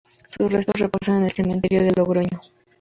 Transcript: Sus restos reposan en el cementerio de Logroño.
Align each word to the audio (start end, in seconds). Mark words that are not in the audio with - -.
Sus 0.29 0.51
restos 0.51 0.79
reposan 0.81 1.17
en 1.17 1.23
el 1.25 1.31
cementerio 1.31 1.83
de 1.83 1.93
Logroño. 1.95 2.41